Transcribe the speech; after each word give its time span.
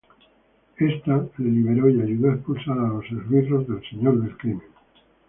Ésta 0.79 1.27
le 1.37 1.51
liberó 1.51 1.87
y 1.87 2.01
ayudó 2.01 2.31
a 2.31 2.33
expulsar 2.33 2.75
a 2.79 2.87
los 2.87 3.05
esbirros 3.05 3.67
del 3.67 3.83
señor 3.87 4.19
del 4.19 4.35
crimen. 4.35 4.63